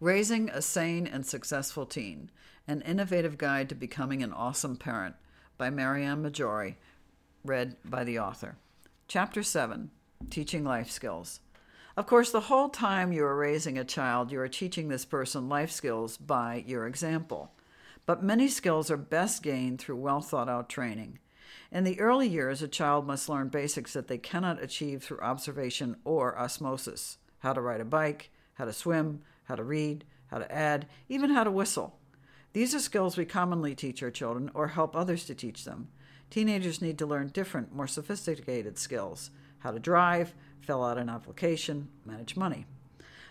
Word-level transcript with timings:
Raising 0.00 0.50
a 0.50 0.60
Sane 0.60 1.06
and 1.06 1.24
Successful 1.24 1.86
Teen 1.86 2.28
An 2.66 2.82
Innovative 2.82 3.38
Guide 3.38 3.68
to 3.68 3.76
Becoming 3.76 4.24
an 4.24 4.32
Awesome 4.32 4.76
Parent 4.76 5.14
by 5.56 5.70
Marianne 5.70 6.20
Maggiore, 6.20 6.74
read 7.44 7.76
by 7.84 8.02
the 8.02 8.18
author. 8.18 8.56
Chapter 9.06 9.44
7 9.44 9.92
Teaching 10.30 10.64
Life 10.64 10.90
Skills. 10.90 11.38
Of 11.96 12.08
course, 12.08 12.32
the 12.32 12.40
whole 12.40 12.70
time 12.70 13.12
you 13.12 13.24
are 13.24 13.36
raising 13.36 13.78
a 13.78 13.84
child, 13.84 14.32
you 14.32 14.40
are 14.40 14.48
teaching 14.48 14.88
this 14.88 15.04
person 15.04 15.48
life 15.48 15.70
skills 15.70 16.16
by 16.16 16.64
your 16.66 16.88
example. 16.88 17.52
But 18.04 18.20
many 18.20 18.48
skills 18.48 18.90
are 18.90 18.96
best 18.96 19.44
gained 19.44 19.78
through 19.78 19.96
well 19.96 20.20
thought 20.20 20.48
out 20.48 20.68
training. 20.68 21.20
In 21.70 21.84
the 21.84 22.00
early 22.00 22.28
years, 22.28 22.62
a 22.62 22.68
child 22.68 23.06
must 23.06 23.28
learn 23.28 23.48
basics 23.48 23.92
that 23.92 24.08
they 24.08 24.18
cannot 24.18 24.60
achieve 24.60 25.04
through 25.04 25.20
observation 25.20 25.96
or 26.04 26.36
osmosis 26.36 27.18
how 27.38 27.52
to 27.52 27.60
ride 27.60 27.80
a 27.80 27.84
bike, 27.84 28.30
how 28.54 28.64
to 28.64 28.72
swim, 28.72 29.20
how 29.44 29.54
to 29.54 29.64
read, 29.64 30.04
how 30.28 30.38
to 30.38 30.52
add, 30.52 30.86
even 31.08 31.30
how 31.30 31.44
to 31.44 31.50
whistle. 31.50 31.98
These 32.52 32.74
are 32.74 32.80
skills 32.80 33.16
we 33.16 33.24
commonly 33.24 33.74
teach 33.74 34.02
our 34.02 34.10
children 34.10 34.50
or 34.54 34.68
help 34.68 34.94
others 34.94 35.24
to 35.26 35.34
teach 35.34 35.64
them. 35.64 35.88
Teenagers 36.30 36.82
need 36.82 36.98
to 36.98 37.06
learn 37.06 37.28
different, 37.28 37.74
more 37.74 37.86
sophisticated 37.86 38.78
skills 38.78 39.30
how 39.64 39.70
to 39.70 39.80
drive, 39.80 40.34
fill 40.60 40.84
out 40.84 40.98
an 40.98 41.08
application, 41.08 41.88
manage 42.04 42.36
money. 42.36 42.66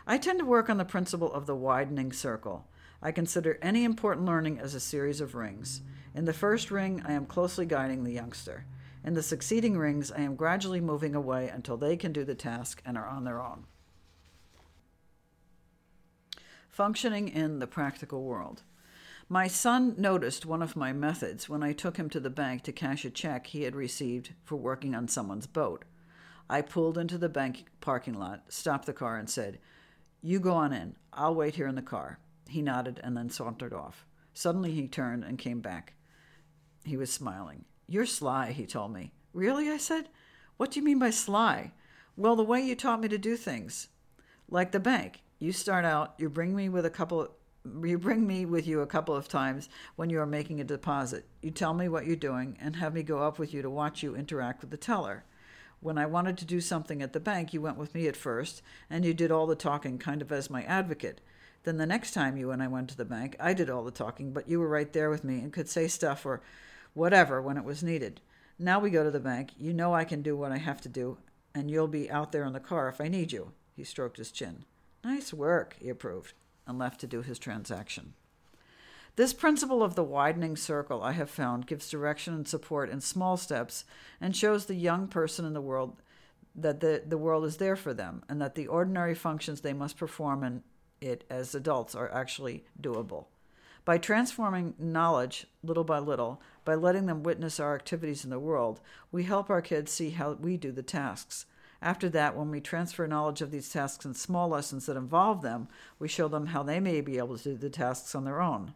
I 0.08 0.18
tend 0.18 0.40
to 0.40 0.46
work 0.46 0.68
on 0.68 0.78
the 0.78 0.84
principle 0.84 1.32
of 1.32 1.46
the 1.46 1.56
widening 1.56 2.12
circle. 2.12 2.66
I 3.04 3.12
consider 3.12 3.60
any 3.62 3.84
important 3.84 4.26
learning 4.26 4.60
as 4.60 4.74
a 4.74 4.80
series 4.80 5.22
of 5.22 5.36
rings. 5.36 5.82
In 6.16 6.26
the 6.26 6.34
first 6.34 6.72
ring, 6.72 7.04
I 7.06 7.14
am 7.14 7.28
closely 7.28 7.68
guiding 7.68 8.04
the 8.04 8.12
youngster. 8.12 8.66
In 9.06 9.14
the 9.14 9.22
succeeding 9.22 9.78
rings, 9.78 10.12
I 10.12 10.22
am 10.22 10.36
gradually 10.36 10.82
moving 10.82 11.14
away 11.14 11.50
until 11.50 11.78
they 11.78 11.98
can 11.98 12.14
do 12.14 12.26
the 12.26 12.36
task 12.36 12.82
and 12.84 12.98
are 12.98 13.08
on 13.08 13.26
their 13.26 13.40
own. 13.40 13.66
Functioning 16.74 17.28
in 17.28 17.60
the 17.60 17.68
practical 17.68 18.24
world. 18.24 18.64
My 19.30 19.48
son 19.48 19.94
noticed 19.96 20.44
one 20.44 20.64
of 20.64 20.76
my 20.76 20.92
methods 20.92 21.48
when 21.48 21.62
I 21.62 21.72
took 21.72 21.98
him 21.98 22.10
to 22.10 22.20
the 22.20 22.32
bank 22.32 22.64
to 22.64 22.72
cash 22.72 23.06
a 23.06 23.12
check 23.12 23.46
he 23.46 23.62
had 23.62 23.76
received 23.76 24.32
for 24.44 24.56
working 24.56 24.96
on 24.96 25.08
someone's 25.08 25.46
boat. 25.46 25.86
I 26.50 26.64
pulled 26.64 26.98
into 26.98 27.20
the 27.20 27.30
bank 27.30 27.66
parking 27.80 28.16
lot, 28.16 28.46
stopped 28.52 28.88
the 28.88 28.94
car, 28.94 29.18
and 29.18 29.30
said, 29.30 29.60
You 30.24 30.40
go 30.40 30.54
on 30.54 30.74
in. 30.74 30.96
I'll 31.14 31.36
wait 31.36 31.54
here 31.54 31.68
in 31.68 31.76
the 31.76 31.84
car. 31.84 32.18
He 32.50 32.64
nodded 32.64 33.00
and 33.04 33.16
then 33.16 33.30
sauntered 33.30 33.72
off. 33.72 34.08
Suddenly 34.34 34.72
he 34.72 34.88
turned 34.88 35.24
and 35.24 35.38
came 35.38 35.62
back. 35.62 35.94
He 36.84 36.98
was 36.98 37.14
smiling. 37.14 37.66
You're 37.88 38.08
sly, 38.08 38.52
he 38.52 38.66
told 38.66 38.92
me. 38.92 39.12
Really? 39.32 39.70
I 39.70 39.78
said. 39.78 40.10
What 40.58 40.72
do 40.72 40.80
you 40.80 40.84
mean 40.84 40.98
by 40.98 41.12
sly? 41.12 41.74
Well, 42.18 42.36
the 42.36 42.44
way 42.44 42.62
you 42.62 42.76
taught 42.76 43.00
me 43.00 43.10
to 43.10 43.20
do 43.20 43.38
things. 43.38 43.90
Like 44.50 44.72
the 44.72 44.80
bank. 44.80 45.23
You 45.44 45.52
start 45.52 45.84
out, 45.84 46.14
you 46.18 46.30
bring 46.30 46.56
me 46.56 46.70
with 46.70 46.86
a 46.86 46.90
couple 46.90 47.28
you 47.84 48.00
bring 48.00 48.26
me 48.26 48.46
with 48.46 48.66
you 48.66 48.80
a 48.80 48.88
couple 48.88 49.14
of 49.14 49.28
times 49.28 49.68
when 49.98 50.10
you 50.10 50.22
are 50.22 50.26
making 50.26 50.62
a 50.62 50.64
deposit. 50.64 51.26
You 51.42 51.52
tell 51.52 51.74
me 51.74 51.90
what 51.90 52.06
you're 52.06 52.16
doing 52.16 52.58
and 52.62 52.78
have 52.78 52.94
me 52.94 53.04
go 53.04 53.20
up 53.20 53.38
with 53.38 53.54
you 53.54 53.62
to 53.62 53.70
watch 53.70 54.02
you 54.02 54.16
interact 54.16 54.62
with 54.62 54.70
the 54.70 54.78
teller. 54.78 55.26
When 55.82 55.98
I 55.98 56.06
wanted 56.06 56.38
to 56.38 56.46
do 56.46 56.62
something 56.62 57.02
at 57.02 57.12
the 57.12 57.20
bank, 57.20 57.54
you 57.54 57.60
went 57.60 57.78
with 57.78 57.94
me 57.94 58.08
at 58.08 58.16
first, 58.16 58.62
and 58.90 59.04
you 59.04 59.14
did 59.14 59.32
all 59.32 59.46
the 59.46 59.54
talking 59.54 59.98
kind 59.98 60.22
of 60.22 60.32
as 60.32 60.50
my 60.50 60.64
advocate. 60.64 61.20
Then 61.64 61.76
the 61.76 61.86
next 61.86 62.12
time 62.14 62.38
you 62.38 62.52
and 62.52 62.64
I 62.64 62.70
went 62.70 62.90
to 62.92 62.98
the 62.98 63.04
bank, 63.04 63.36
I 63.38 63.54
did 63.54 63.70
all 63.70 63.84
the 63.84 63.92
talking, 63.92 64.32
but 64.32 64.48
you 64.48 64.62
were 64.62 64.70
right 64.70 64.94
there 64.94 65.10
with 65.10 65.26
me 65.26 65.40
and 65.40 65.52
could 65.52 65.68
say 65.68 65.90
stuff 65.90 66.26
or 66.26 66.42
whatever 66.94 67.42
when 67.42 67.58
it 67.58 67.66
was 67.66 67.84
needed. 67.84 68.22
Now 68.58 68.80
we 68.80 68.90
go 68.90 69.04
to 69.04 69.12
the 69.12 69.20
bank. 69.20 69.52
You 69.58 69.74
know 69.74 69.94
I 69.94 70.06
can 70.06 70.22
do 70.22 70.38
what 70.38 70.54
I 70.54 70.58
have 70.60 70.80
to 70.84 70.90
do, 70.90 71.18
and 71.54 71.70
you'll 71.70 71.90
be 71.90 72.10
out 72.10 72.32
there 72.32 72.46
in 72.46 72.54
the 72.54 72.62
car 72.62 72.88
if 72.88 73.02
I 73.02 73.10
need 73.10 73.34
you. 73.34 73.52
He 73.76 73.84
stroked 73.84 74.16
his 74.16 74.32
chin. 74.32 74.64
Nice 75.04 75.34
work, 75.34 75.76
he 75.80 75.90
approved, 75.90 76.34
and 76.66 76.80
left 76.80 77.00
to 77.02 77.08
do 77.08 77.22
his 77.22 77.38
transaction. 77.38 78.14
This 79.16 79.34
principle 79.34 79.84
of 79.84 79.96
the 79.96 80.04
widening 80.04 80.56
circle, 80.56 81.04
I 81.04 81.12
have 81.12 81.30
found, 81.30 81.68
gives 81.68 81.90
direction 81.90 82.34
and 82.34 82.48
support 82.48 82.90
in 82.90 83.00
small 83.00 83.38
steps 83.38 83.86
and 84.20 84.36
shows 84.36 84.66
the 84.66 84.76
young 84.76 85.08
person 85.08 85.46
in 85.46 85.54
the 85.54 85.62
world 85.62 86.02
that 86.56 86.80
the, 86.80 87.04
the 87.06 87.18
world 87.18 87.46
is 87.46 87.58
there 87.58 87.76
for 87.76 87.94
them 87.94 88.24
and 88.28 88.42
that 88.42 88.56
the 88.56 88.68
ordinary 88.68 89.14
functions 89.14 89.62
they 89.62 89.74
must 89.74 89.98
perform 89.98 90.44
in 90.44 90.64
it 91.02 91.24
as 91.30 91.54
adults 91.54 91.94
are 91.94 92.12
actually 92.12 92.64
doable. 92.82 93.26
By 93.86 93.98
transforming 93.98 94.76
knowledge 94.80 95.46
little 95.62 95.84
by 95.84 96.00
little, 96.00 96.42
by 96.64 96.76
letting 96.76 97.06
them 97.06 97.22
witness 97.22 97.60
our 97.60 97.76
activities 97.76 98.24
in 98.24 98.30
the 98.30 98.40
world, 98.40 98.80
we 99.12 99.24
help 99.24 99.50
our 99.50 99.62
kids 99.62 99.92
see 99.92 100.12
how 100.12 100.32
we 100.34 100.58
do 100.58 100.72
the 100.72 100.82
tasks. 100.82 101.46
After 101.84 102.08
that, 102.12 102.38
when 102.38 102.50
we 102.50 102.62
transfer 102.62 103.06
knowledge 103.06 103.42
of 103.42 103.52
these 103.52 103.70
tasks 103.70 104.06
and 104.06 104.16
small 104.16 104.48
lessons 104.48 104.86
that 104.86 104.96
involve 104.96 105.42
them, 105.42 105.68
we 106.00 106.08
show 106.08 106.30
them 106.30 106.48
how 106.48 106.64
they 106.64 106.80
may 106.80 107.02
be 107.02 107.18
able 107.18 107.38
to 107.38 107.44
do 107.44 107.58
the 107.58 107.70
tasks 107.70 108.16
on 108.16 108.24
their 108.24 108.42
own. 108.42 108.74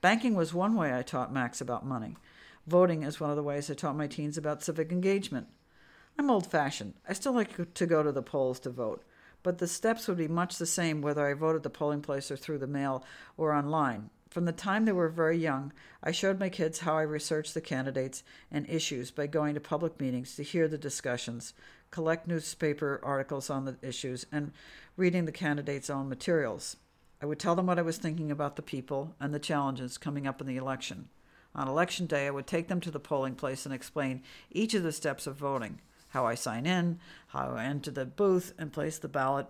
Banking 0.00 0.34
was 0.34 0.52
one 0.52 0.74
way 0.74 0.92
I 0.92 1.02
taught 1.02 1.32
Max 1.32 1.60
about 1.60 1.86
money. 1.86 2.16
Voting 2.66 3.04
is 3.04 3.20
one 3.20 3.30
of 3.30 3.36
the 3.36 3.44
ways 3.44 3.70
I 3.70 3.74
taught 3.74 3.96
my 3.96 4.08
teens 4.08 4.36
about 4.36 4.60
civic 4.60 4.90
engagement. 4.90 5.46
I'm 6.18 6.30
old 6.30 6.50
fashioned. 6.50 6.94
I 7.08 7.12
still 7.12 7.32
like 7.32 7.74
to 7.74 7.86
go 7.86 8.02
to 8.02 8.10
the 8.10 8.22
polls 8.22 8.58
to 8.60 8.70
vote, 8.70 9.04
but 9.44 9.58
the 9.58 9.68
steps 9.68 10.08
would 10.08 10.18
be 10.18 10.26
much 10.26 10.58
the 10.58 10.66
same 10.66 11.00
whether 11.00 11.24
I 11.24 11.34
voted 11.34 11.58
at 11.58 11.62
the 11.62 11.70
polling 11.70 12.02
place 12.02 12.28
or 12.28 12.36
through 12.36 12.58
the 12.58 12.66
mail 12.66 13.04
or 13.36 13.52
online. 13.52 14.10
From 14.32 14.46
the 14.46 14.52
time 14.52 14.86
they 14.86 14.92
were 14.92 15.10
very 15.10 15.36
young, 15.36 15.74
I 16.02 16.10
showed 16.10 16.40
my 16.40 16.48
kids 16.48 16.78
how 16.78 16.96
I 16.96 17.02
researched 17.02 17.52
the 17.52 17.60
candidates 17.60 18.24
and 18.50 18.66
issues 18.66 19.10
by 19.10 19.26
going 19.26 19.52
to 19.52 19.60
public 19.60 20.00
meetings 20.00 20.36
to 20.36 20.42
hear 20.42 20.68
the 20.68 20.78
discussions, 20.78 21.52
collect 21.90 22.26
newspaper 22.26 22.98
articles 23.02 23.50
on 23.50 23.66
the 23.66 23.76
issues, 23.82 24.24
and 24.32 24.52
reading 24.96 25.26
the 25.26 25.32
candidates' 25.32 25.90
own 25.90 26.08
materials. 26.08 26.78
I 27.20 27.26
would 27.26 27.38
tell 27.38 27.54
them 27.54 27.66
what 27.66 27.78
I 27.78 27.82
was 27.82 27.98
thinking 27.98 28.30
about 28.30 28.56
the 28.56 28.62
people 28.62 29.14
and 29.20 29.34
the 29.34 29.38
challenges 29.38 29.98
coming 29.98 30.26
up 30.26 30.40
in 30.40 30.46
the 30.46 30.56
election. 30.56 31.10
On 31.54 31.68
election 31.68 32.06
day, 32.06 32.26
I 32.26 32.30
would 32.30 32.46
take 32.46 32.68
them 32.68 32.80
to 32.80 32.90
the 32.90 32.98
polling 32.98 33.34
place 33.34 33.66
and 33.66 33.74
explain 33.74 34.22
each 34.50 34.72
of 34.72 34.82
the 34.82 34.92
steps 34.92 35.26
of 35.26 35.36
voting 35.36 35.82
how 36.08 36.24
I 36.24 36.36
sign 36.36 36.64
in, 36.64 37.00
how 37.28 37.50
I 37.50 37.64
enter 37.64 37.90
the 37.90 38.06
booth 38.06 38.54
and 38.58 38.72
place 38.72 38.96
the 38.96 39.08
ballot, 39.08 39.48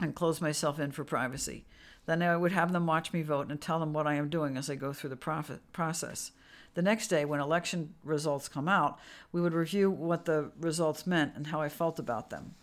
and 0.00 0.14
close 0.14 0.40
myself 0.40 0.80
in 0.80 0.92
for 0.92 1.04
privacy. 1.04 1.66
Then 2.06 2.22
I 2.22 2.36
would 2.36 2.52
have 2.52 2.72
them 2.72 2.86
watch 2.86 3.12
me 3.12 3.22
vote 3.22 3.50
and 3.50 3.60
tell 3.60 3.78
them 3.78 3.92
what 3.92 4.06
I 4.06 4.14
am 4.14 4.28
doing 4.28 4.56
as 4.56 4.68
I 4.68 4.74
go 4.74 4.92
through 4.92 5.10
the 5.10 5.60
process. 5.72 6.32
The 6.74 6.82
next 6.82 7.08
day, 7.08 7.24
when 7.24 7.40
election 7.40 7.94
results 8.02 8.48
come 8.48 8.68
out, 8.68 8.98
we 9.30 9.40
would 9.40 9.52
review 9.52 9.90
what 9.90 10.24
the 10.24 10.50
results 10.58 11.06
meant 11.06 11.34
and 11.36 11.48
how 11.48 11.60
I 11.60 11.68
felt 11.68 11.98
about 11.98 12.30
them. 12.30 12.54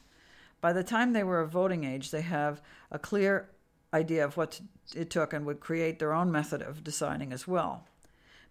By 0.61 0.73
the 0.73 0.83
time 0.83 1.13
they 1.13 1.23
were 1.23 1.39
of 1.39 1.51
voting 1.51 1.83
age, 1.83 2.11
they 2.11 2.21
have 2.21 2.61
a 2.91 2.99
clear 2.99 3.49
idea 3.93 4.25
of 4.25 4.35
what 4.35 4.59
it 4.95 5.09
took 5.09 5.31
and 5.31 5.45
would 5.45 5.59
create 5.59 5.99
their 5.99 6.13
own 6.13 6.31
method 6.31 6.61
of 6.61 6.83
deciding 6.83 7.31
as 7.31 7.47
well. 7.47 7.85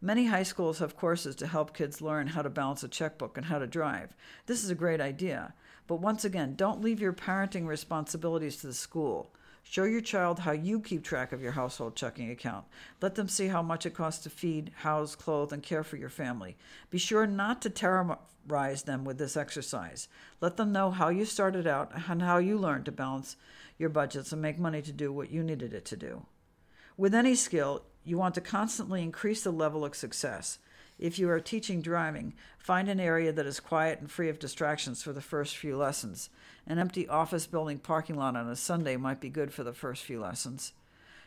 Many 0.01 0.27
high 0.27 0.45
schools 0.45 0.79
have 0.79 0.97
courses 0.97 1.35
to 1.37 1.47
help 1.49 1.77
kids 1.77 2.01
learn 2.01 2.29
how 2.29 2.43
to 2.43 2.49
balance 2.49 2.85
a 2.85 2.89
checkbook 2.89 3.37
and 3.37 3.47
how 3.47 3.59
to 3.59 3.67
drive. 3.67 4.15
This 4.47 4.63
is 4.63 4.71
a 4.71 4.77
great 4.77 5.01
idea. 5.01 5.55
But 5.89 6.01
once 6.01 6.25
again, 6.25 6.55
don't 6.55 6.81
leave 6.81 7.01
your 7.01 7.13
parenting 7.13 7.67
responsibilities 7.67 8.59
to 8.59 8.69
the 8.69 8.75
school. 8.75 9.35
Show 9.71 9.85
your 9.85 10.01
child 10.01 10.39
how 10.39 10.53
you 10.53 10.81
keep 10.81 11.05
track 11.05 11.31
of 11.31 11.43
your 11.43 11.53
household 11.53 11.95
checking 11.95 12.31
account. 12.31 12.65
Let 13.03 13.17
them 13.17 13.29
see 13.29 13.49
how 13.49 13.61
much 13.61 13.85
it 13.85 13.93
costs 13.93 14.23
to 14.23 14.31
feed, 14.31 14.73
house, 14.77 15.15
clothe, 15.15 15.53
and 15.53 15.63
care 15.63 15.85
for 15.85 15.99
your 15.99 16.09
family. 16.09 16.57
Be 16.89 16.97
sure 16.97 17.27
not 17.27 17.61
to 17.61 17.69
terrorize 17.69 18.85
them 18.85 19.05
with 19.05 19.19
this 19.19 19.37
exercise. 19.37 20.09
Let 20.41 20.57
them 20.57 20.73
know 20.73 20.91
how 20.91 21.11
you 21.11 21.27
started 21.27 21.67
out 21.67 21.93
and 22.09 22.23
how 22.23 22.39
you 22.39 22.57
learned 22.57 22.87
to 22.87 22.93
balance 22.93 23.37
your 23.77 23.91
budgets 23.91 24.33
and 24.33 24.41
make 24.41 24.59
money 24.59 24.81
to 24.81 24.91
do 24.91 25.13
what 25.13 25.31
you 25.31 25.43
needed 25.43 25.75
it 25.75 25.85
to 25.85 25.99
do. 25.99 26.25
With 26.97 27.15
any 27.15 27.35
skill, 27.35 27.83
you 28.05 28.17
want 28.17 28.37
to 28.37 28.41
constantly 28.41 29.03
increase 29.03 29.43
the 29.43 29.51
level 29.51 29.85
of 29.85 29.95
success. 29.95 30.59
If 30.99 31.19
you 31.19 31.31
are 31.31 31.41
teaching 31.41 31.81
driving, 31.81 32.35
find 32.59 32.89
an 32.89 32.99
area 32.99 33.33
that 33.33 33.47
is 33.47 33.61
quiet 33.61 34.01
and 34.01 34.11
free 34.11 34.29
of 34.29 34.39
distractions 34.39 35.03
for 35.03 35.13
the 35.13 35.21
first 35.21 35.57
few 35.57 35.77
lessons. 35.77 36.29
An 36.67 36.79
empty 36.79 37.09
office 37.09 37.47
building 37.47 37.79
parking 37.79 38.17
lot 38.17 38.37
on 38.37 38.49
a 38.49 38.57
Sunday 38.57 38.97
might 38.97 39.21
be 39.21 39.29
good 39.29 39.53
for 39.53 39.63
the 39.63 39.73
first 39.73 40.05
few 40.05 40.21
lessons. 40.21 40.73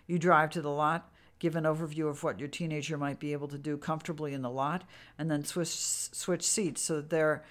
You 0.07 0.19
drive 0.19 0.49
to 0.51 0.61
the 0.61 0.69
lot, 0.69 1.09
give 1.39 1.55
an 1.55 1.63
overview 1.63 2.09
of 2.09 2.21
what 2.23 2.39
your 2.39 2.49
teenager 2.49 2.97
might 2.97 3.19
be 3.19 3.31
able 3.31 3.47
to 3.47 3.57
do 3.57 3.77
comfortably 3.77 4.33
in 4.33 4.41
the 4.41 4.49
lot, 4.49 4.83
and 5.17 5.31
then 5.31 5.45
switch, 5.45 5.69
switch 5.69 6.43
seats 6.43 6.81
so 6.81 6.97
that 6.97 7.09
they're 7.09 7.43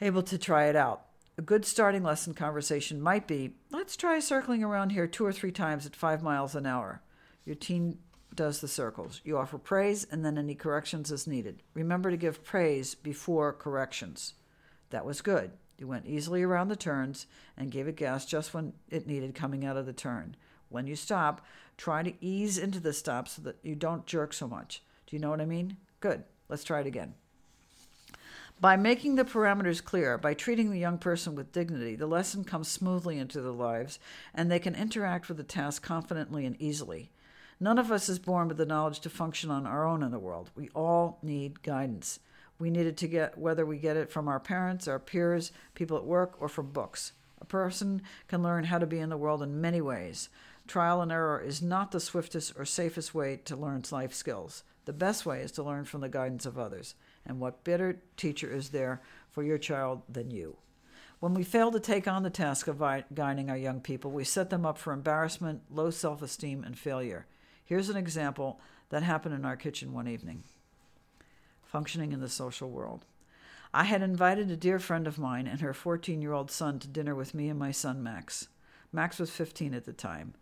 able 0.00 0.22
to 0.22 0.38
try 0.38 0.66
it 0.66 0.76
out. 0.76 1.06
A 1.38 1.42
good 1.42 1.64
starting 1.64 2.02
lesson 2.02 2.34
conversation 2.34 3.00
might 3.00 3.26
be 3.26 3.54
let's 3.70 3.96
try 3.96 4.20
circling 4.20 4.62
around 4.62 4.90
here 4.90 5.06
two 5.06 5.24
or 5.24 5.32
three 5.32 5.50
times 5.50 5.86
at 5.86 5.96
five 5.96 6.22
miles 6.22 6.54
an 6.54 6.66
hour. 6.66 7.02
Your 7.44 7.56
teen 7.56 7.98
does 8.34 8.60
the 8.60 8.68
circles. 8.68 9.20
You 9.24 9.38
offer 9.38 9.58
praise 9.58 10.06
and 10.10 10.24
then 10.24 10.38
any 10.38 10.54
corrections 10.54 11.12
as 11.12 11.26
needed. 11.26 11.62
Remember 11.74 12.10
to 12.10 12.16
give 12.16 12.44
praise 12.44 12.94
before 12.94 13.52
corrections. 13.52 14.34
That 14.90 15.04
was 15.04 15.20
good. 15.20 15.52
You 15.78 15.86
went 15.86 16.06
easily 16.06 16.42
around 16.42 16.68
the 16.68 16.76
turns 16.76 17.26
and 17.56 17.70
gave 17.70 17.88
it 17.88 17.96
gas 17.96 18.24
just 18.24 18.54
when 18.54 18.72
it 18.88 19.06
needed 19.06 19.34
coming 19.34 19.64
out 19.64 19.76
of 19.76 19.86
the 19.86 19.92
turn. 19.92 20.36
When 20.68 20.86
you 20.86 20.96
stop, 20.96 21.44
try 21.76 22.02
to 22.02 22.14
ease 22.24 22.58
into 22.58 22.80
the 22.80 22.92
stop 22.92 23.28
so 23.28 23.42
that 23.42 23.58
you 23.62 23.74
don't 23.74 24.06
jerk 24.06 24.32
so 24.32 24.46
much. 24.46 24.82
Do 25.06 25.16
you 25.16 25.20
know 25.20 25.30
what 25.30 25.40
I 25.40 25.46
mean? 25.46 25.76
Good. 26.00 26.24
Let's 26.48 26.64
try 26.64 26.80
it 26.80 26.86
again. 26.86 27.14
By 28.60 28.76
making 28.76 29.16
the 29.16 29.24
parameters 29.24 29.82
clear, 29.82 30.16
by 30.16 30.34
treating 30.34 30.70
the 30.70 30.78
young 30.78 30.98
person 30.98 31.34
with 31.34 31.50
dignity, 31.50 31.96
the 31.96 32.06
lesson 32.06 32.44
comes 32.44 32.68
smoothly 32.68 33.18
into 33.18 33.40
their 33.40 33.50
lives 33.50 33.98
and 34.32 34.50
they 34.50 34.60
can 34.60 34.76
interact 34.76 35.28
with 35.28 35.36
the 35.36 35.42
task 35.42 35.82
confidently 35.82 36.46
and 36.46 36.60
easily. 36.60 37.10
None 37.62 37.78
of 37.78 37.92
us 37.92 38.08
is 38.08 38.18
born 38.18 38.48
with 38.48 38.56
the 38.56 38.66
knowledge 38.66 38.98
to 38.98 39.08
function 39.08 39.48
on 39.48 39.68
our 39.68 39.86
own 39.86 40.02
in 40.02 40.10
the 40.10 40.18
world. 40.18 40.50
We 40.56 40.68
all 40.74 41.20
need 41.22 41.62
guidance. 41.62 42.18
We 42.58 42.70
need 42.70 42.86
it 42.86 42.96
to 42.96 43.06
get 43.06 43.38
whether 43.38 43.64
we 43.64 43.78
get 43.78 43.96
it 43.96 44.10
from 44.10 44.26
our 44.26 44.40
parents, 44.40 44.88
our 44.88 44.98
peers, 44.98 45.52
people 45.72 45.96
at 45.96 46.04
work, 46.04 46.34
or 46.40 46.48
from 46.48 46.72
books. 46.72 47.12
A 47.40 47.44
person 47.44 48.02
can 48.26 48.42
learn 48.42 48.64
how 48.64 48.78
to 48.78 48.86
be 48.86 48.98
in 48.98 49.10
the 49.10 49.16
world 49.16 49.44
in 49.44 49.60
many 49.60 49.80
ways. 49.80 50.28
Trial 50.66 51.00
and 51.00 51.12
error 51.12 51.40
is 51.40 51.62
not 51.62 51.92
the 51.92 52.00
swiftest 52.00 52.54
or 52.58 52.64
safest 52.64 53.14
way 53.14 53.36
to 53.44 53.54
learn 53.54 53.84
life 53.92 54.12
skills. 54.12 54.64
The 54.84 54.92
best 54.92 55.24
way 55.24 55.40
is 55.40 55.52
to 55.52 55.62
learn 55.62 55.84
from 55.84 56.00
the 56.00 56.08
guidance 56.08 56.44
of 56.44 56.58
others. 56.58 56.96
And 57.24 57.38
what 57.38 57.62
better 57.62 58.02
teacher 58.16 58.52
is 58.52 58.70
there 58.70 59.02
for 59.30 59.44
your 59.44 59.58
child 59.58 60.02
than 60.08 60.32
you? 60.32 60.56
When 61.20 61.32
we 61.32 61.44
fail 61.44 61.70
to 61.70 61.78
take 61.78 62.08
on 62.08 62.24
the 62.24 62.28
task 62.28 62.66
of 62.66 62.82
guiding 63.14 63.50
our 63.50 63.56
young 63.56 63.80
people, 63.80 64.10
we 64.10 64.24
set 64.24 64.50
them 64.50 64.66
up 64.66 64.78
for 64.78 64.92
embarrassment, 64.92 65.62
low 65.70 65.90
self 65.90 66.22
esteem, 66.22 66.64
and 66.64 66.76
failure. 66.76 67.26
Here's 67.72 67.88
an 67.88 67.96
example 67.96 68.60
that 68.90 69.02
happened 69.02 69.34
in 69.34 69.46
our 69.46 69.56
kitchen 69.56 69.94
one 69.94 70.06
evening 70.06 70.44
functioning 71.62 72.12
in 72.12 72.20
the 72.20 72.28
social 72.28 72.68
world. 72.68 73.06
I 73.72 73.84
had 73.84 74.02
invited 74.02 74.50
a 74.50 74.56
dear 74.56 74.78
friend 74.78 75.06
of 75.06 75.18
mine 75.18 75.46
and 75.46 75.62
her 75.62 75.72
14 75.72 76.20
year 76.20 76.34
old 76.34 76.50
son 76.50 76.78
to 76.80 76.86
dinner 76.86 77.14
with 77.14 77.32
me 77.32 77.48
and 77.48 77.58
my 77.58 77.70
son 77.70 78.02
Max. 78.02 78.48
Max 78.92 79.18
was 79.18 79.30
15 79.30 79.72
at 79.72 79.86
the 79.86 79.94
time. 79.94 80.34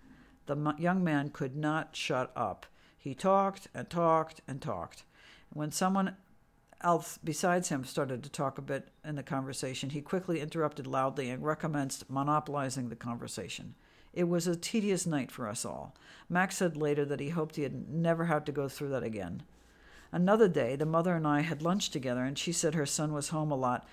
The 0.46 0.74
young 0.76 1.04
man 1.04 1.30
could 1.30 1.54
not 1.54 1.94
shut 1.94 2.32
up. 2.34 2.66
He 2.98 3.14
talked 3.14 3.68
and 3.72 3.88
talked 3.88 4.40
and 4.48 4.60
talked. 4.60 5.04
When 5.52 5.70
someone 5.70 6.16
else 6.80 7.16
besides 7.22 7.68
him 7.68 7.84
started 7.84 8.24
to 8.24 8.28
talk 8.28 8.58
a 8.58 8.62
bit 8.62 8.88
in 9.04 9.14
the 9.14 9.22
conversation, 9.22 9.90
he 9.90 10.00
quickly 10.00 10.40
interrupted 10.40 10.88
loudly 10.88 11.30
and 11.30 11.44
recommenced 11.44 12.10
monopolizing 12.10 12.88
the 12.88 12.96
conversation. 12.96 13.76
It 14.12 14.24
was 14.24 14.46
a 14.46 14.56
tedious 14.56 15.06
night 15.06 15.30
for 15.30 15.48
us 15.48 15.64
all. 15.64 15.94
Max 16.28 16.56
said 16.56 16.76
later 16.76 17.04
that 17.04 17.20
he 17.20 17.30
hoped 17.30 17.56
he 17.56 17.62
had 17.62 17.88
never 17.88 18.24
had 18.24 18.46
to 18.46 18.52
go 18.52 18.68
through 18.68 18.88
that 18.90 19.02
again. 19.02 19.42
Another 20.12 20.48
day, 20.48 20.74
the 20.74 20.86
mother 20.86 21.14
and 21.14 21.26
I 21.26 21.40
had 21.40 21.62
lunch 21.62 21.90
together, 21.90 22.24
and 22.24 22.36
she 22.36 22.52
said 22.52 22.74
her 22.74 22.86
son 22.86 23.12
was 23.12 23.28
home 23.28 23.52
a 23.52 23.56
lot 23.56 23.86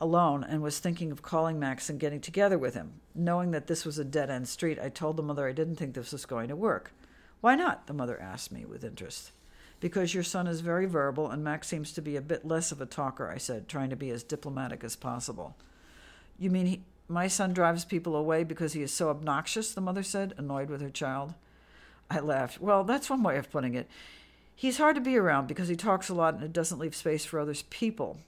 alone 0.00 0.44
and 0.44 0.62
was 0.62 0.78
thinking 0.78 1.10
of 1.10 1.22
calling 1.22 1.58
Max 1.58 1.88
and 1.88 1.98
getting 1.98 2.20
together 2.20 2.58
with 2.58 2.74
him. 2.74 3.00
Knowing 3.14 3.50
that 3.52 3.66
this 3.66 3.84
was 3.84 3.98
a 3.98 4.04
dead 4.04 4.30
end 4.30 4.48
street, 4.48 4.78
I 4.78 4.88
told 4.88 5.16
the 5.16 5.22
mother 5.22 5.48
I 5.48 5.52
didn't 5.52 5.76
think 5.76 5.94
this 5.94 6.12
was 6.12 6.26
going 6.26 6.48
to 6.48 6.56
work. 6.56 6.92
Why 7.40 7.54
not? 7.54 7.86
the 7.86 7.94
mother 7.94 8.20
asked 8.20 8.52
me 8.52 8.64
with 8.64 8.84
interest. 8.84 9.32
Because 9.80 10.14
your 10.14 10.22
son 10.22 10.46
is 10.46 10.60
very 10.60 10.86
verbal 10.86 11.30
and 11.30 11.44
Max 11.44 11.68
seems 11.68 11.92
to 11.92 12.02
be 12.02 12.16
a 12.16 12.22
bit 12.22 12.46
less 12.46 12.72
of 12.72 12.80
a 12.80 12.86
talker, 12.86 13.30
I 13.30 13.38
said, 13.38 13.68
trying 13.68 13.90
to 13.90 13.96
be 13.96 14.10
as 14.10 14.22
diplomatic 14.22 14.84
as 14.84 14.96
possible. 14.96 15.56
You 16.38 16.50
mean 16.50 16.66
he, 16.66 16.82
my 17.08 17.28
son 17.28 17.52
drives 17.52 17.84
people 17.84 18.16
away 18.16 18.44
because 18.44 18.72
he 18.72 18.82
is 18.82 18.92
so 18.92 19.08
obnoxious? 19.10 19.72
the 19.72 19.80
mother 19.80 20.02
said, 20.02 20.34
annoyed 20.36 20.70
with 20.70 20.80
her 20.80 20.90
child. 20.90 21.34
I 22.10 22.20
laughed. 22.20 22.60
Well, 22.60 22.84
that's 22.84 23.10
one 23.10 23.22
way 23.22 23.36
of 23.36 23.50
putting 23.50 23.74
it. 23.74 23.88
He's 24.54 24.78
hard 24.78 24.94
to 24.96 25.00
be 25.00 25.16
around 25.16 25.48
because 25.48 25.68
he 25.68 25.76
talks 25.76 26.08
a 26.08 26.14
lot 26.14 26.34
and 26.34 26.42
it 26.42 26.52
doesn't 26.52 26.78
leave 26.78 26.94
space 26.94 27.24
for 27.24 27.38
others 27.38 27.62
people. 27.62 28.18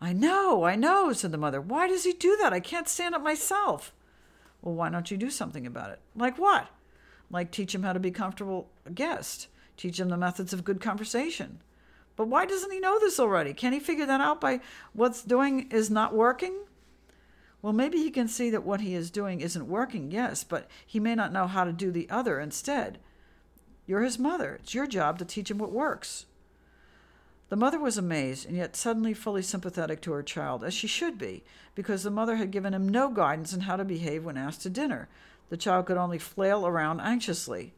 I 0.00 0.12
know, 0.12 0.64
I 0.64 0.76
know, 0.76 1.12
said 1.12 1.32
the 1.32 1.38
mother. 1.38 1.60
Why 1.60 1.88
does 1.88 2.04
he 2.04 2.12
do 2.12 2.36
that? 2.40 2.52
I 2.52 2.60
can't 2.60 2.88
stand 2.88 3.14
it 3.14 3.20
myself. 3.20 3.92
Well, 4.62 4.74
why 4.74 4.90
don't 4.90 5.10
you 5.10 5.16
do 5.16 5.30
something 5.30 5.66
about 5.66 5.90
it? 5.90 6.00
Like 6.14 6.38
what? 6.38 6.68
Like 7.30 7.50
teach 7.50 7.74
him 7.74 7.82
how 7.82 7.92
to 7.92 8.00
be 8.00 8.10
comfortable 8.10 8.68
a 8.84 8.90
guest, 8.90 9.48
teach 9.76 9.98
him 9.98 10.08
the 10.08 10.16
methods 10.16 10.52
of 10.52 10.64
good 10.64 10.80
conversation. 10.80 11.60
But 12.14 12.28
why 12.28 12.46
doesn't 12.46 12.70
he 12.70 12.80
know 12.80 12.98
this 12.98 13.20
already? 13.20 13.52
Can't 13.52 13.74
he 13.74 13.80
figure 13.80 14.06
that 14.06 14.20
out 14.20 14.40
by 14.40 14.60
what's 14.92 15.22
doing 15.22 15.68
is 15.70 15.90
not 15.90 16.14
working? 16.14 16.54
Well, 17.66 17.72
maybe 17.72 17.98
he 17.98 18.12
can 18.12 18.28
see 18.28 18.48
that 18.50 18.62
what 18.62 18.80
he 18.80 18.94
is 18.94 19.10
doing 19.10 19.40
isn't 19.40 19.66
working, 19.66 20.12
yes, 20.12 20.44
but 20.44 20.68
he 20.86 21.00
may 21.00 21.16
not 21.16 21.32
know 21.32 21.48
how 21.48 21.64
to 21.64 21.72
do 21.72 21.90
the 21.90 22.08
other 22.08 22.38
instead. 22.38 23.00
You're 23.88 24.04
his 24.04 24.20
mother. 24.20 24.60
It's 24.62 24.72
your 24.72 24.86
job 24.86 25.18
to 25.18 25.24
teach 25.24 25.50
him 25.50 25.58
what 25.58 25.72
works. 25.72 26.26
The 27.48 27.56
mother 27.56 27.80
was 27.80 27.98
amazed 27.98 28.46
and 28.46 28.56
yet 28.56 28.76
suddenly 28.76 29.14
fully 29.14 29.42
sympathetic 29.42 30.00
to 30.02 30.12
her 30.12 30.22
child, 30.22 30.62
as 30.62 30.74
she 30.74 30.86
should 30.86 31.18
be, 31.18 31.42
because 31.74 32.04
the 32.04 32.10
mother 32.12 32.36
had 32.36 32.52
given 32.52 32.72
him 32.72 32.88
no 32.88 33.10
guidance 33.10 33.52
on 33.52 33.62
how 33.62 33.74
to 33.74 33.84
behave 33.84 34.24
when 34.24 34.36
asked 34.36 34.62
to 34.62 34.70
dinner. 34.70 35.08
The 35.48 35.56
child 35.56 35.86
could 35.86 35.96
only 35.96 36.20
flail 36.20 36.68
around 36.68 37.00
anxiously. 37.00 37.74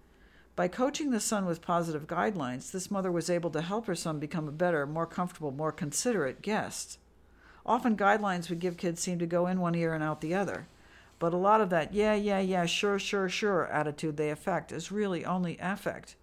By 0.55 0.69
coaching 0.69 1.12
the 1.12 1.19
son 1.19 1.46
with 1.46 1.62
positive 1.62 2.06
guidelines, 2.06 2.73
this 2.73 2.90
mother 2.90 3.11
was 3.11 3.31
able 3.31 3.49
to 3.52 3.62
help 3.62 3.87
her 3.87 3.94
son 3.94 4.19
become 4.19 4.49
a 4.49 4.52
better, 4.52 4.85
more 4.85 5.06
comfortable, 5.06 5.50
more 5.50 5.73
considerate 5.73 6.43
guest. 6.43 6.99
Often, 7.68 7.98
guidelines 7.98 8.48
we 8.48 8.56
give 8.56 8.78
kids 8.78 9.02
seem 9.02 9.18
to 9.18 9.26
go 9.26 9.46
in 9.46 9.60
one 9.60 9.74
ear 9.74 9.92
and 9.92 10.02
out 10.02 10.22
the 10.22 10.34
other. 10.34 10.66
But 11.18 11.34
a 11.34 11.36
lot 11.36 11.60
of 11.60 11.68
that, 11.68 11.92
yeah, 11.92 12.14
yeah, 12.14 12.40
yeah, 12.40 12.64
sure, 12.64 12.98
sure, 12.98 13.28
sure 13.28 13.66
attitude 13.66 14.16
they 14.16 14.30
affect 14.30 14.72
is 14.72 14.90
really 14.90 15.22
only 15.22 15.58
affect. 15.60 16.16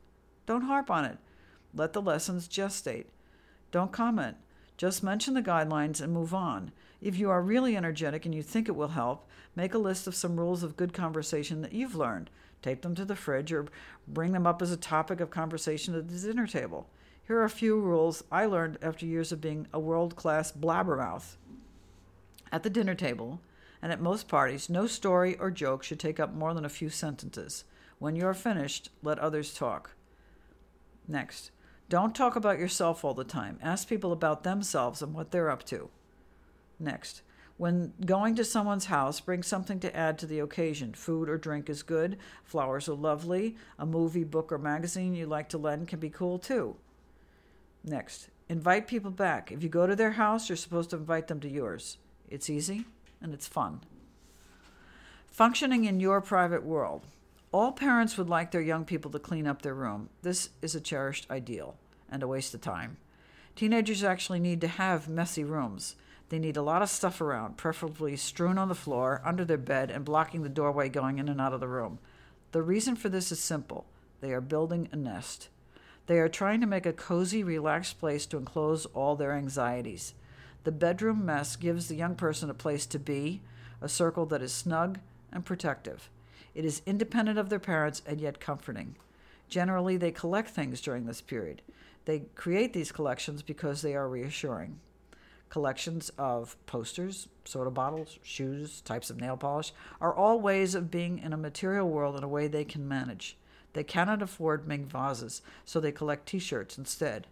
Don't 0.47 0.63
harp 0.63 0.89
on 0.89 1.06
it. 1.06 1.19
Let 1.71 1.94
the 1.94 2.01
lessons 2.01 2.47
gestate. 2.47 3.06
Don't 3.71 3.92
comment. 3.92 4.38
Just 4.75 5.03
mention 5.03 5.36
the 5.36 5.44
guidelines 5.44 6.01
and 6.01 6.12
move 6.12 6.33
on. 6.33 6.71
If 7.00 7.19
you 7.19 7.30
are 7.30 7.44
really 7.44 7.77
energetic 7.77 8.25
and 8.25 8.33
you 8.33 8.42
think 8.42 8.68
it 8.68 8.75
will 8.75 8.88
help, 8.88 9.30
make 9.56 9.75
a 9.75 9.77
list 9.77 10.07
of 10.07 10.15
some 10.15 10.39
rules 10.39 10.63
of 10.63 10.75
good 10.75 10.94
conversation 10.94 11.62
that 11.62 11.74
you've 11.74 11.95
learned. 11.95 12.31
Tape 12.63 12.81
them 12.81 12.95
to 12.95 13.06
the 13.06 13.15
fridge 13.15 13.53
or 13.53 13.68
bring 14.07 14.31
them 14.31 14.47
up 14.47 14.63
as 14.63 14.71
a 14.71 14.77
topic 14.77 15.19
of 15.19 15.30
conversation 15.30 15.94
at 15.94 16.09
the 16.09 16.18
dinner 16.18 16.47
table. 16.47 16.89
Here 17.27 17.39
are 17.39 17.45
a 17.45 17.50
few 17.50 17.80
rules 17.80 18.24
I 18.31 18.45
learned 18.45 18.77
after 18.83 19.04
years 19.04 19.31
of 19.31 19.42
being 19.42 19.68
a 19.74 19.80
world 19.80 20.16
class 20.16 20.51
blabbermouth. 20.51 21.38
At 22.51 22.62
the 22.62 22.69
dinner 22.69 22.94
table, 22.94 23.42
and 23.81 23.92
at 23.92 24.00
most 24.00 24.27
parties, 24.27 24.69
no 24.69 24.86
story 24.86 25.36
or 25.38 25.50
joke 25.50 25.81
should 25.81 26.00
take 26.00 26.19
up 26.19 26.36
more 26.36 26.54
than 26.54 26.66
a 26.66 26.69
few 26.69 26.89
sentences. 26.89 27.63
When 27.98 28.16
you 28.16 28.27
are 28.27 28.36
finished, 28.36 28.89
let 29.01 29.18
others 29.18 29.56
talk. 29.56 29.95
Next, 31.07 31.50
don't 31.89 32.13
talk 32.13 32.36
about 32.36 32.60
yourself 32.60 33.04
all 33.04 33.16
the 33.16 33.24
time. 33.24 33.57
Ask 33.60 33.88
people 33.88 34.12
about 34.12 34.44
themselves 34.44 35.01
and 35.01 35.12
what 35.12 35.31
they're 35.31 35.50
up 35.50 35.63
to. 35.66 35.89
Next, 36.80 37.24
when 37.57 37.94
going 38.06 38.36
to 38.36 38.44
someone's 38.44 38.86
house, 38.86 39.19
bring 39.19 39.42
something 39.42 39.80
to 39.80 39.95
add 39.95 40.19
to 40.19 40.28
the 40.28 40.39
occasion. 40.39 40.94
Food 40.94 41.28
or 41.28 41.39
drink 41.39 41.71
is 41.71 41.81
good, 41.81 42.18
flowers 42.44 42.88
are 42.88 42.94
lovely, 42.94 43.56
a 43.80 43.86
movie, 43.86 44.24
book, 44.24 44.51
or 44.51 44.60
magazine 44.60 45.16
you 45.16 45.25
like 45.25 45.50
to 45.50 45.57
lend 45.57 45.88
can 45.88 46.00
be 46.00 46.10
cool 46.12 46.38
too. 46.38 46.75
Next, 47.88 48.30
invite 48.50 48.88
people 48.88 49.12
back. 49.12 49.52
If 49.52 49.62
you 49.62 49.70
go 49.70 49.86
to 49.86 49.96
their 49.96 50.14
house, 50.14 50.50
you're 50.50 50.56
supposed 50.56 50.90
to 50.90 50.96
invite 50.96 51.28
them 51.28 51.40
to 51.42 51.50
yours. 51.50 52.00
It's 52.28 52.50
easy 52.50 52.86
and 53.22 53.32
it's 53.32 53.48
fun. 53.48 53.82
Functioning 55.28 55.86
in 55.86 56.00
your 56.00 56.20
private 56.20 56.64
world. 56.64 57.06
All 57.52 57.72
parents 57.72 58.18
would 58.18 58.28
like 58.28 58.52
their 58.52 58.62
young 58.62 58.86
people 58.86 59.12
to 59.12 59.19
clean 59.19 59.45
up 59.45 59.62
their 59.62 59.76
room. 59.76 60.09
This 60.24 60.50
is 60.64 60.74
a 60.74 60.81
cherished 60.81 61.30
ideal 61.30 61.76
and 62.09 62.24
a 62.24 62.28
waste 62.28 62.56
of 62.56 62.62
time. 62.62 62.98
Teenagers 63.56 64.04
actually 64.04 64.40
need 64.40 64.62
to 64.62 64.68
have 64.68 65.07
messy 65.07 65.44
rooms. 65.44 65.95
They 66.30 66.40
need 66.40 66.57
a 66.57 66.64
lot 66.64 66.81
of 66.81 66.90
stuff 66.90 67.21
around, 67.21 67.56
preferably 67.56 68.16
strewn 68.16 68.57
on 68.57 68.68
the 68.68 68.76
floor, 68.76 69.21
under 69.24 69.45
their 69.45 69.57
bed, 69.57 69.92
and 69.92 70.04
blocking 70.04 70.42
the 70.42 70.50
doorway 70.50 70.90
going 70.90 71.19
in 71.19 71.30
and 71.30 71.40
out 71.40 71.54
of 71.54 71.59
the 71.59 71.68
room. 71.68 72.00
The 72.52 72.64
reason 72.64 72.95
for 72.95 73.09
this 73.09 73.31
is 73.31 73.40
simple 73.40 73.86
they 74.21 74.33
are 74.33 74.42
building 74.42 74.90
a 74.92 74.95
nest. 74.95 75.50
They 76.07 76.19
are 76.19 76.30
trying 76.30 76.62
to 76.62 76.68
make 76.68 76.85
a 76.85 76.94
cozy, 76.94 77.44
relaxed 77.44 78.00
place 78.00 78.26
to 78.28 78.38
enclose 78.38 78.85
all 78.88 79.16
their 79.16 79.33
anxieties. 79.33 80.14
The 80.64 80.71
bedroom 80.71 81.26
mess 81.26 81.56
gives 81.56 81.88
the 81.88 81.95
young 81.95 82.16
person 82.16 82.50
a 82.50 82.54
place 82.54 82.85
to 82.88 83.00
be, 83.00 83.42
a 83.81 83.90
circle 83.90 84.26
that 84.28 84.42
is 84.42 84.54
snug 84.54 85.00
and 85.31 85.45
protective. 85.45 86.09
It 86.54 86.64
is 86.64 86.81
independent 86.85 87.38
of 87.38 87.50
their 87.50 87.59
parents 87.59 88.02
and 88.06 88.21
yet 88.21 88.40
comforting. 88.40 88.95
Generally, 89.50 89.97
they 89.97 90.12
collect 90.12 90.50
things 90.50 90.81
during 90.81 91.06
this 91.06 91.21
period. 91.21 91.62
They 92.06 92.24
create 92.35 92.74
these 92.74 92.92
collections 92.92 93.42
because 93.42 93.81
they 93.81 93.95
are 93.95 94.07
reassuring. 94.07 94.80
Collections 95.50 96.12
of 96.18 96.56
posters, 96.66 97.28
soda 97.45 97.69
bottles, 97.69 98.19
shoes, 98.24 98.81
types 98.81 99.09
of 99.09 99.19
nail 99.19 99.38
polish 99.38 99.74
are 100.02 100.14
all 100.14 100.40
ways 100.40 100.76
of 100.76 100.92
being 100.92 101.19
in 101.19 101.33
a 101.33 101.38
material 101.38 101.90
world 101.90 102.18
in 102.18 102.24
a 102.24 102.28
way 102.28 102.47
they 102.47 102.66
can 102.66 102.88
manage. 102.88 103.38
They 103.76 103.84
cannot 103.84 104.22
afford 104.22 104.70
Ming 104.70 104.86
vases, 104.86 105.42
so 105.66 105.82
they 105.82 105.92
collect 105.92 106.28
t 106.28 106.40
shirts 106.40 106.78
instead. 106.78 107.28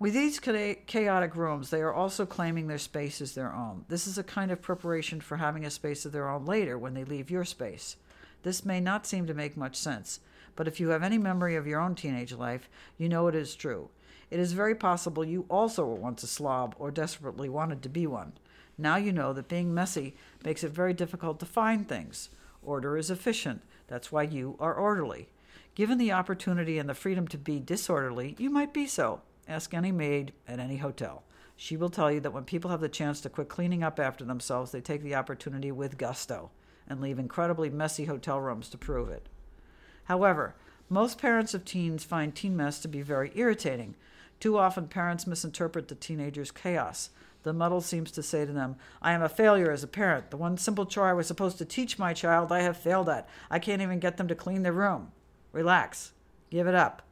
With 0.00 0.12
these 0.12 0.40
chaotic 0.40 1.36
rooms, 1.36 1.70
they 1.70 1.80
are 1.82 1.94
also 1.94 2.26
claiming 2.26 2.66
their 2.66 2.78
space 2.78 3.20
as 3.20 3.34
their 3.34 3.54
own. 3.54 3.84
This 3.88 4.08
is 4.08 4.18
a 4.18 4.24
kind 4.24 4.50
of 4.50 4.60
preparation 4.60 5.20
for 5.20 5.36
having 5.36 5.64
a 5.64 5.70
space 5.70 6.04
of 6.04 6.10
their 6.10 6.28
own 6.28 6.44
later 6.44 6.76
when 6.76 6.94
they 6.94 7.04
leave 7.04 7.30
your 7.30 7.44
space. 7.44 7.94
This 8.42 8.64
may 8.64 8.80
not 8.80 9.06
seem 9.06 9.24
to 9.28 9.34
make 9.34 9.56
much 9.56 9.76
sense, 9.76 10.18
but 10.56 10.66
if 10.66 10.80
you 10.80 10.88
have 10.88 11.04
any 11.04 11.16
memory 11.16 11.54
of 11.54 11.68
your 11.68 11.78
own 11.78 11.94
teenage 11.94 12.32
life, 12.32 12.68
you 12.98 13.08
know 13.08 13.28
it 13.28 13.36
is 13.36 13.54
true. 13.54 13.88
It 14.32 14.40
is 14.40 14.54
very 14.54 14.74
possible 14.74 15.24
you 15.24 15.46
also 15.48 15.86
were 15.86 15.94
once 15.94 16.24
a 16.24 16.26
slob 16.26 16.74
or 16.76 16.90
desperately 16.90 17.48
wanted 17.48 17.84
to 17.84 17.88
be 17.88 18.08
one. 18.08 18.32
Now 18.76 18.96
you 18.96 19.12
know 19.12 19.32
that 19.32 19.46
being 19.46 19.72
messy 19.72 20.16
makes 20.44 20.64
it 20.64 20.72
very 20.72 20.92
difficult 20.92 21.38
to 21.38 21.46
find 21.46 21.86
things. 21.86 22.30
Order 22.64 22.96
is 22.96 23.12
efficient. 23.12 23.62
That's 23.86 24.10
why 24.10 24.24
you 24.24 24.56
are 24.58 24.74
orderly. 24.74 25.28
Given 25.74 25.96
the 25.96 26.12
opportunity 26.12 26.78
and 26.78 26.86
the 26.86 26.94
freedom 26.94 27.26
to 27.28 27.38
be 27.38 27.58
disorderly, 27.58 28.36
you 28.38 28.50
might 28.50 28.74
be 28.74 28.86
so. 28.86 29.22
Ask 29.48 29.72
any 29.72 29.90
maid 29.90 30.34
at 30.46 30.58
any 30.58 30.76
hotel. 30.76 31.22
She 31.56 31.78
will 31.78 31.88
tell 31.88 32.12
you 32.12 32.20
that 32.20 32.32
when 32.32 32.44
people 32.44 32.70
have 32.70 32.80
the 32.82 32.90
chance 32.90 33.22
to 33.22 33.30
quit 33.30 33.48
cleaning 33.48 33.82
up 33.82 33.98
after 33.98 34.22
themselves, 34.22 34.70
they 34.70 34.82
take 34.82 35.02
the 35.02 35.14
opportunity 35.14 35.72
with 35.72 35.96
gusto 35.96 36.50
and 36.86 37.00
leave 37.00 37.18
incredibly 37.18 37.70
messy 37.70 38.04
hotel 38.04 38.38
rooms 38.38 38.68
to 38.68 38.76
prove 38.76 39.08
it. 39.08 39.30
However, 40.04 40.54
most 40.90 41.16
parents 41.16 41.54
of 41.54 41.64
teens 41.64 42.04
find 42.04 42.34
teen 42.34 42.54
mess 42.54 42.78
to 42.80 42.88
be 42.88 43.00
very 43.00 43.32
irritating. 43.34 43.94
Too 44.40 44.58
often, 44.58 44.88
parents 44.88 45.26
misinterpret 45.26 45.88
the 45.88 45.94
teenagers' 45.94 46.50
chaos. 46.50 47.08
The 47.44 47.54
muddle 47.54 47.80
seems 47.80 48.10
to 48.12 48.22
say 48.22 48.44
to 48.44 48.52
them, 48.52 48.76
I 49.00 49.12
am 49.12 49.22
a 49.22 49.28
failure 49.28 49.70
as 49.70 49.82
a 49.82 49.88
parent. 49.88 50.30
The 50.30 50.36
one 50.36 50.58
simple 50.58 50.84
chore 50.84 51.08
I 51.08 51.14
was 51.14 51.26
supposed 51.26 51.56
to 51.58 51.64
teach 51.64 51.98
my 51.98 52.12
child, 52.12 52.52
I 52.52 52.60
have 52.60 52.76
failed 52.76 53.08
at. 53.08 53.26
I 53.50 53.58
can't 53.58 53.80
even 53.80 54.00
get 54.00 54.18
them 54.18 54.28
to 54.28 54.34
clean 54.34 54.64
their 54.64 54.72
room. 54.72 55.12
Relax. 55.52 56.12
Give 56.50 56.66
it 56.66 56.74
up. 56.74 57.02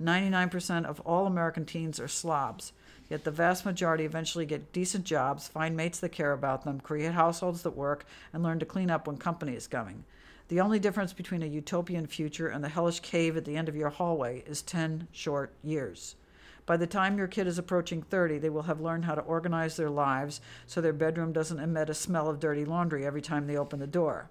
99% 0.00 0.86
of 0.86 1.00
all 1.00 1.26
American 1.26 1.64
teens 1.66 2.00
are 2.00 2.08
slobs. 2.08 2.72
Yet 3.10 3.24
the 3.24 3.30
vast 3.30 3.66
majority 3.66 4.04
eventually 4.04 4.46
get 4.46 4.72
decent 4.72 5.04
jobs, 5.04 5.48
find 5.48 5.76
mates 5.76 5.98
that 6.00 6.10
care 6.10 6.32
about 6.32 6.64
them, 6.64 6.80
create 6.80 7.12
households 7.12 7.62
that 7.62 7.76
work, 7.76 8.06
and 8.32 8.42
learn 8.42 8.60
to 8.60 8.66
clean 8.66 8.90
up 8.90 9.06
when 9.06 9.16
company 9.16 9.54
is 9.54 9.66
coming. 9.66 10.04
The 10.48 10.60
only 10.60 10.78
difference 10.78 11.12
between 11.12 11.42
a 11.42 11.46
utopian 11.46 12.06
future 12.06 12.48
and 12.48 12.62
the 12.62 12.68
hellish 12.68 13.00
cave 13.00 13.36
at 13.36 13.44
the 13.44 13.56
end 13.56 13.68
of 13.68 13.76
your 13.76 13.90
hallway 13.90 14.42
is 14.46 14.62
10 14.62 15.08
short 15.12 15.52
years. 15.62 16.14
By 16.66 16.76
the 16.76 16.86
time 16.86 17.18
your 17.18 17.26
kid 17.26 17.46
is 17.46 17.58
approaching 17.58 18.02
30, 18.02 18.38
they 18.38 18.50
will 18.50 18.62
have 18.62 18.80
learned 18.80 19.04
how 19.04 19.16
to 19.16 19.22
organize 19.22 19.76
their 19.76 19.90
lives 19.90 20.40
so 20.66 20.80
their 20.80 20.92
bedroom 20.92 21.32
doesn't 21.32 21.58
emit 21.58 21.90
a 21.90 21.94
smell 21.94 22.28
of 22.28 22.38
dirty 22.38 22.64
laundry 22.64 23.04
every 23.04 23.22
time 23.22 23.46
they 23.46 23.56
open 23.56 23.80
the 23.80 23.86
door. 23.86 24.30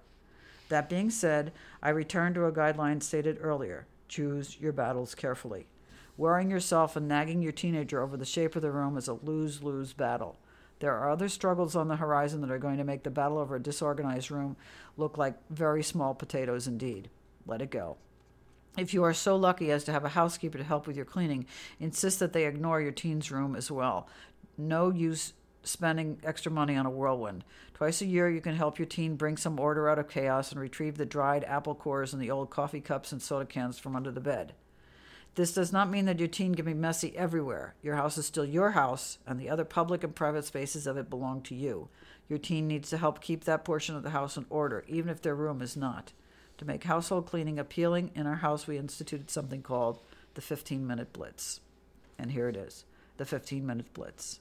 That 0.70 0.88
being 0.88 1.10
said, 1.10 1.52
I 1.82 1.90
return 1.90 2.32
to 2.34 2.46
a 2.46 2.52
guideline 2.52 3.02
stated 3.02 3.38
earlier 3.40 3.86
choose 4.08 4.58
your 4.58 4.72
battles 4.72 5.14
carefully. 5.14 5.66
Worrying 6.16 6.50
yourself 6.50 6.96
and 6.96 7.06
nagging 7.06 7.42
your 7.42 7.52
teenager 7.52 8.02
over 8.02 8.16
the 8.16 8.24
shape 8.24 8.56
of 8.56 8.62
the 8.62 8.72
room 8.72 8.96
is 8.96 9.06
a 9.06 9.14
lose 9.14 9.62
lose 9.62 9.92
battle. 9.92 10.36
There 10.80 10.96
are 10.96 11.10
other 11.10 11.28
struggles 11.28 11.76
on 11.76 11.88
the 11.88 11.96
horizon 11.96 12.40
that 12.40 12.50
are 12.50 12.58
going 12.58 12.78
to 12.78 12.84
make 12.84 13.04
the 13.04 13.10
battle 13.10 13.38
over 13.38 13.56
a 13.56 13.62
disorganized 13.62 14.30
room 14.30 14.56
look 14.96 15.16
like 15.16 15.34
very 15.48 15.82
small 15.82 16.14
potatoes 16.14 16.66
indeed. 16.66 17.10
Let 17.46 17.62
it 17.62 17.70
go. 17.70 17.96
If 18.78 18.94
you 18.94 19.04
are 19.04 19.14
so 19.14 19.36
lucky 19.36 19.70
as 19.70 19.84
to 19.84 19.92
have 19.92 20.04
a 20.04 20.10
housekeeper 20.10 20.58
to 20.58 20.64
help 20.64 20.86
with 20.86 20.96
your 20.96 21.04
cleaning, 21.04 21.46
insist 21.78 22.18
that 22.20 22.32
they 22.32 22.46
ignore 22.46 22.80
your 22.80 22.92
teen's 22.92 23.30
room 23.30 23.54
as 23.54 23.70
well. 23.70 24.08
No 24.56 24.90
use 24.90 25.32
spending 25.62 26.18
extra 26.24 26.50
money 26.50 26.76
on 26.76 26.86
a 26.86 26.90
whirlwind. 26.90 27.44
Twice 27.74 28.02
a 28.02 28.06
year, 28.06 28.28
you 28.28 28.40
can 28.40 28.56
help 28.56 28.78
your 28.78 28.86
teen 28.86 29.16
bring 29.16 29.36
some 29.36 29.58
order 29.58 29.88
out 29.88 29.98
of 29.98 30.08
chaos 30.08 30.52
and 30.52 30.60
retrieve 30.60 30.96
the 30.96 31.06
dried 31.06 31.44
apple 31.44 31.74
cores 31.74 32.12
and 32.12 32.22
the 32.22 32.30
old 32.30 32.50
coffee 32.50 32.80
cups 32.80 33.12
and 33.12 33.22
soda 33.22 33.46
cans 33.46 33.78
from 33.78 33.96
under 33.96 34.10
the 34.10 34.20
bed. 34.20 34.54
This 35.36 35.52
does 35.52 35.72
not 35.72 35.90
mean 35.90 36.06
that 36.06 36.18
your 36.18 36.28
teen 36.28 36.54
can 36.54 36.64
be 36.64 36.74
messy 36.74 37.16
everywhere. 37.16 37.74
Your 37.82 37.94
house 37.94 38.18
is 38.18 38.26
still 38.26 38.44
your 38.44 38.72
house, 38.72 39.18
and 39.26 39.38
the 39.38 39.48
other 39.48 39.64
public 39.64 40.02
and 40.02 40.14
private 40.14 40.44
spaces 40.44 40.86
of 40.86 40.96
it 40.96 41.08
belong 41.08 41.40
to 41.42 41.54
you. 41.54 41.88
Your 42.28 42.38
teen 42.38 42.66
needs 42.66 42.90
to 42.90 42.98
help 42.98 43.20
keep 43.20 43.44
that 43.44 43.64
portion 43.64 43.94
of 43.94 44.02
the 44.02 44.10
house 44.10 44.36
in 44.36 44.46
order, 44.50 44.84
even 44.88 45.08
if 45.08 45.22
their 45.22 45.34
room 45.34 45.62
is 45.62 45.76
not. 45.76 46.12
To 46.58 46.64
make 46.64 46.84
household 46.84 47.26
cleaning 47.26 47.58
appealing, 47.58 48.10
in 48.14 48.26
our 48.26 48.36
house 48.36 48.66
we 48.66 48.76
instituted 48.76 49.30
something 49.30 49.62
called 49.62 50.00
the 50.34 50.40
15 50.40 50.86
minute 50.86 51.12
blitz. 51.12 51.60
And 52.18 52.32
here 52.32 52.48
it 52.48 52.56
is 52.56 52.84
the 53.16 53.24
15 53.24 53.66
minute 53.66 53.94
blitz. 53.94 54.40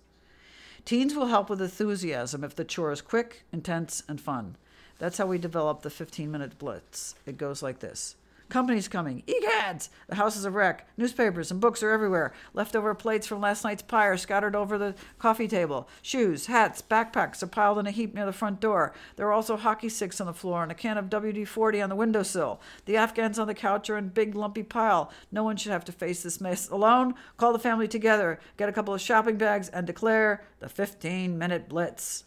Teens 0.85 1.15
will 1.15 1.27
help 1.27 1.49
with 1.49 1.61
enthusiasm 1.61 2.43
if 2.43 2.55
the 2.55 2.65
chore 2.65 2.91
is 2.91 3.01
quick, 3.01 3.43
intense, 3.51 4.03
and 4.07 4.19
fun. 4.19 4.55
That's 4.97 5.17
how 5.17 5.27
we 5.27 5.37
develop 5.37 5.81
the 5.81 5.89
15 5.89 6.29
minute 6.31 6.57
blitz. 6.59 7.15
It 7.25 7.37
goes 7.37 7.63
like 7.63 7.79
this 7.79 8.15
Company's 8.49 8.87
coming. 8.87 9.21
Egads! 9.27 9.89
The 10.07 10.15
house 10.15 10.35
is 10.35 10.43
a 10.43 10.49
wreck. 10.49 10.87
Newspapers 10.97 11.51
and 11.51 11.61
books 11.61 11.83
are 11.83 11.91
everywhere. 11.91 12.33
Leftover 12.55 12.95
plates 12.95 13.27
from 13.27 13.41
last 13.41 13.63
night's 13.63 13.83
pie 13.83 14.07
are 14.07 14.17
scattered 14.17 14.55
over 14.55 14.75
the 14.75 14.95
coffee 15.19 15.47
table. 15.47 15.87
Shoes, 16.01 16.47
hats, 16.47 16.81
backpacks 16.81 17.43
are 17.43 17.47
piled 17.47 17.77
in 17.77 17.85
a 17.85 17.91
heap 17.91 18.15
near 18.15 18.25
the 18.25 18.33
front 18.33 18.59
door. 18.59 18.91
There 19.17 19.27
are 19.27 19.33
also 19.33 19.55
hockey 19.55 19.87
sticks 19.87 20.19
on 20.19 20.25
the 20.25 20.33
floor 20.33 20.63
and 20.63 20.71
a 20.71 20.75
can 20.75 20.97
of 20.97 21.11
WD 21.11 21.47
40 21.47 21.81
on 21.81 21.89
the 21.89 21.95
windowsill. 21.95 22.59
The 22.85 22.97
Afghans 22.97 23.37
on 23.37 23.45
the 23.45 23.53
couch 23.53 23.87
are 23.89 23.97
in 23.97 24.09
big 24.09 24.33
lumpy 24.33 24.63
pile. 24.63 25.11
No 25.31 25.43
one 25.43 25.55
should 25.55 25.71
have 25.71 25.85
to 25.85 25.91
face 25.91 26.23
this 26.23 26.41
mess 26.41 26.67
alone. 26.69 27.13
Call 27.37 27.53
the 27.53 27.59
family 27.59 27.87
together, 27.87 28.39
get 28.57 28.67
a 28.67 28.73
couple 28.73 28.95
of 28.95 29.01
shopping 29.01 29.37
bags, 29.37 29.69
and 29.69 29.85
declare 29.85 30.43
the 30.59 30.69
15 30.69 31.37
minute 31.37 31.69
blitz. 31.69 32.23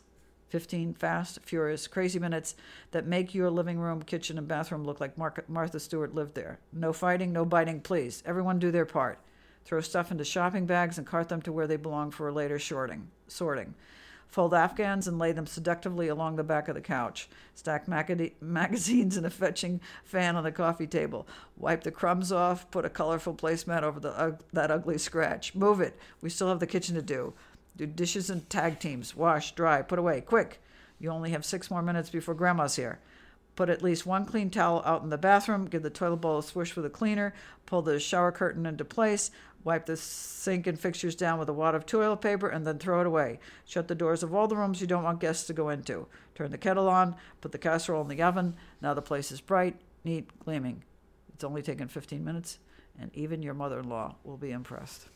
15 0.52 0.92
fast, 0.92 1.38
furious, 1.40 1.87
crazy 1.87 2.18
minutes 2.18 2.54
that 2.90 3.06
make 3.06 3.35
your 3.35 3.49
living 3.49 3.78
room, 3.78 4.02
kitchen, 4.02 4.37
and 4.37 4.47
bathroom 4.47 4.85
look 4.85 5.00
like 5.00 5.16
Mar- 5.16 5.44
Martha 5.49 5.80
Stewart 5.80 6.14
lived 6.14 6.35
there. 6.35 6.59
No 6.75 6.92
fighting, 6.92 7.32
no 7.32 7.47
biting, 7.47 7.80
please. 7.80 8.23
Everyone 8.26 8.59
do 8.59 8.71
their 8.71 8.85
part. 8.85 9.18
Throw 9.64 9.80
stuff 9.80 10.11
into 10.11 10.26
shopping 10.26 10.66
bags 10.66 10.99
and 10.99 11.06
cart 11.06 11.30
them 11.30 11.40
to 11.40 11.52
where 11.52 11.66
they 11.66 11.76
belong 11.76 12.11
for 12.11 12.30
later 12.30 12.59
sorting. 12.59 13.09
sorting. 13.28 13.75
Fold 14.28 14.52
afghans 14.52 15.09
and 15.09 15.18
lay 15.18 15.32
them 15.32 15.47
seductively 15.47 16.09
along 16.09 16.37
the 16.37 16.44
back 16.44 16.68
of 16.68 16.75
the 16.75 16.80
couch. 16.82 17.30
Stack 17.54 17.88
magazines 17.88 19.16
in 19.16 19.25
a 19.25 19.30
fetching 19.30 19.80
fan 20.04 20.37
on 20.37 20.44
the 20.44 20.52
coffee 20.52 20.87
table. 20.87 21.26
Wipe 21.56 21.82
the 21.82 21.90
crumbs 21.90 22.30
off. 22.30 22.71
Put 22.71 22.85
a 22.85 22.90
colorful 22.90 23.35
placemat 23.35 23.82
over 23.82 24.00
the, 24.00 24.11
uh, 24.11 24.32
that 24.52 24.71
ugly 24.71 24.99
scratch. 24.99 25.54
Move 25.54 25.80
it. 25.80 25.99
We 26.21 26.28
still 26.28 26.49
have 26.49 26.61
the 26.61 26.66
kitchen 26.66 26.94
to 26.94 27.02
do. 27.02 27.32
Do 27.76 27.86
dishes 27.86 28.30
and 28.30 28.48
tag 28.50 28.78
teams. 28.78 29.16
Wash, 29.16 29.54
dry, 29.54 29.82
put 29.82 29.98
away, 29.98 30.20
quick. 30.20 30.60
You 30.98 31.10
only 31.10 31.30
have 31.30 31.44
six 31.44 31.70
more 31.70 31.82
minutes 31.82 32.10
before 32.10 32.34
Grandma's 32.34 32.76
here. 32.76 33.00
Put 33.54 33.68
at 33.68 33.82
least 33.82 34.06
one 34.06 34.24
clean 34.24 34.50
towel 34.50 34.82
out 34.84 35.02
in 35.02 35.10
the 35.10 35.18
bathroom. 35.18 35.66
Give 35.66 35.82
the 35.82 35.90
toilet 35.90 36.16
bowl 36.16 36.38
a 36.38 36.42
swish 36.42 36.74
with 36.74 36.86
a 36.86 36.90
cleaner. 36.90 37.34
Pull 37.66 37.82
the 37.82 38.00
shower 38.00 38.32
curtain 38.32 38.64
into 38.64 38.84
place. 38.84 39.30
Wipe 39.64 39.86
the 39.86 39.96
sink 39.96 40.66
and 40.66 40.78
fixtures 40.78 41.14
down 41.14 41.38
with 41.38 41.48
a 41.48 41.52
wad 41.52 41.74
of 41.74 41.86
toilet 41.86 42.16
paper 42.16 42.48
and 42.48 42.66
then 42.66 42.78
throw 42.78 43.00
it 43.00 43.06
away. 43.06 43.38
Shut 43.64 43.88
the 43.88 43.94
doors 43.94 44.22
of 44.22 44.34
all 44.34 44.48
the 44.48 44.56
rooms 44.56 44.80
you 44.80 44.86
don't 44.86 45.04
want 45.04 45.20
guests 45.20 45.46
to 45.48 45.52
go 45.52 45.68
into. 45.68 46.06
Turn 46.34 46.50
the 46.50 46.58
kettle 46.58 46.88
on. 46.88 47.14
Put 47.40 47.52
the 47.52 47.58
casserole 47.58 48.02
in 48.02 48.08
the 48.08 48.22
oven. 48.22 48.54
Now 48.80 48.94
the 48.94 49.02
place 49.02 49.30
is 49.30 49.40
bright, 49.40 49.76
neat, 50.04 50.28
gleaming. 50.40 50.82
It's 51.34 51.44
only 51.44 51.62
taken 51.62 51.88
15 51.88 52.24
minutes, 52.24 52.58
and 52.98 53.10
even 53.14 53.42
your 53.42 53.54
mother 53.54 53.80
in 53.80 53.88
law 53.88 54.16
will 54.24 54.36
be 54.36 54.50
impressed. 54.50 55.08